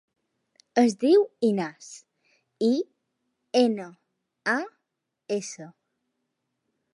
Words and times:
Es 0.81 0.93
diu 1.01 1.25
Inas: 1.49 1.89
i, 2.69 2.71
ena, 3.61 3.87
a, 4.55 4.57
essa. 5.39 5.69